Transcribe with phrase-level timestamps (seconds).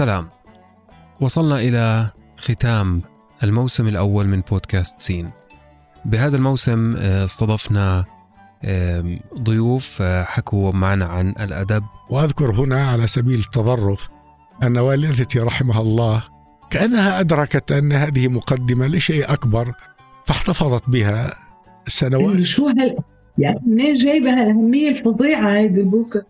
[0.00, 0.28] سلام
[1.20, 3.02] وصلنا إلى ختام
[3.42, 5.30] الموسم الأول من بودكاست سين.
[6.04, 8.04] بهذا الموسم آه، استضفنا
[9.38, 11.82] ضيوف آه، حكوا معنا عن الأدب.
[12.10, 14.08] وأذكر هنا على سبيل التظرف
[14.62, 16.22] أن والدتي رحمها الله
[16.70, 19.72] كأنها أدركت أن هذه مقدمة لشيء أكبر
[20.26, 21.34] فاحتفظت بها
[21.86, 22.42] سنوات.
[22.42, 22.96] شو هال
[23.38, 26.24] يعني منين جايبة هالاهميه الفظيعة هيدي البوكة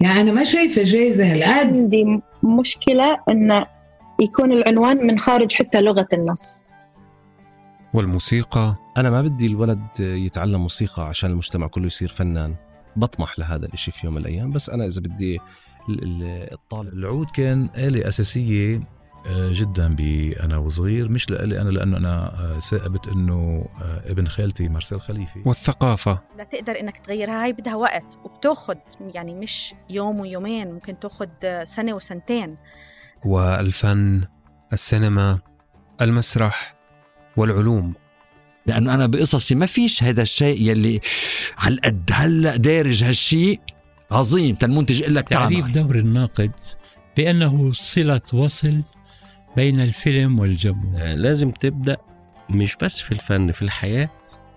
[0.00, 3.66] يعني أنا ما شايفة جايبة هالقد عندي مشكلة انه
[4.20, 6.64] يكون العنوان من خارج حتى لغة النص.
[7.94, 12.54] والموسيقى؟ أنا ما بدي الولد يتعلم موسيقى عشان المجتمع كله يصير فنان.
[12.96, 14.52] بطمح لهذا الشيء في يوم من الأيام.
[14.52, 15.38] بس أنا إذا بدي
[16.52, 18.80] الطالب العود كان آلة أساسية
[19.30, 21.08] جدا بأنا وصغير.
[21.08, 25.42] مش لألي أنا لأنه أنا آه، ثاقبت أنه آه، ابن خالتي مارسيل خليفي.
[25.46, 26.20] والثقافة.
[26.38, 28.78] لا تقدر إنك تغيرها هاي بدها وقت وبتاخد
[29.14, 32.56] يعني مش يوم ويومين ممكن تاخد سنة وسنتين.
[33.24, 34.24] والفن
[34.72, 35.38] السينما
[36.00, 36.74] المسرح
[37.36, 37.94] والعلوم.
[38.66, 41.00] لأنه أنا بقصصي ما فيش هذا الشيء يلي
[41.58, 43.60] على قد هلأ دارج هالشيء
[44.10, 44.56] عظيم.
[44.62, 46.52] المنتج يقول لك تعريف دور الناقد
[47.16, 48.82] بأنه صلة وصل
[49.58, 51.00] بين الفيلم والجمهور.
[51.02, 51.96] آه، لازم تبدأ
[52.50, 54.08] مش بس في الفن في الحياة.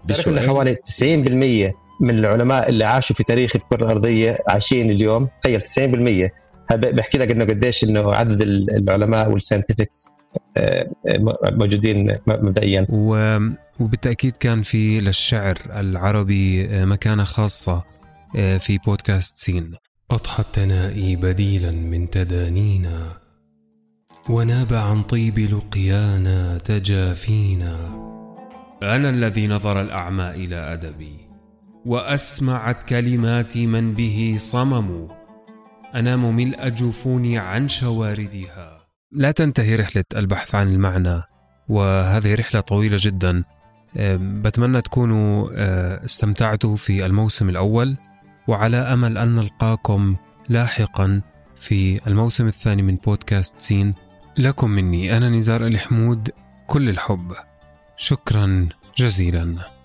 [0.05, 0.39] بسؤال.
[0.39, 5.30] حوالي 90% من العلماء اللي عاشوا في تاريخ الكرة الأرضية عايشين اليوم.
[5.41, 6.31] تخيل 90%
[6.71, 10.08] بحكي لك إنه قديش إنه عدد العلماء والساينتفكس
[10.58, 10.91] آه،
[11.52, 12.88] موجودين مبدئيا.
[13.80, 17.83] وبالتأكيد كان في للشعر العربي آه، مكانة خاصة
[18.36, 19.73] آه، في بودكاست سين.
[20.11, 23.20] اضحى التنائي بديلا من تدانينا.
[24.30, 27.75] وناب عن طيب لقيانا تجافينا.
[28.83, 31.17] أنا الذي نظر الاعمى إلى أدبي
[31.86, 35.08] وأسمعت كلمات من به صمموا
[35.95, 38.87] انام ملء جفوني عن شواردها.
[39.11, 41.21] لا تنتهي رحلة البحث عن المعنى
[41.70, 43.43] وهذه رحلة طويلة جدا.
[44.15, 47.98] بتمنى تكونوا آه، استمتعتوا في الموسم الأول
[48.48, 50.15] وعلى أمل أن نلقاكم
[50.49, 51.21] لاحقا
[51.55, 53.93] في الموسم الثاني من بودكاست سين.
[54.41, 56.31] لكم مني أنا نزار الحمود
[56.67, 57.33] كل الحب.
[57.97, 59.80] شكرا جزيلا.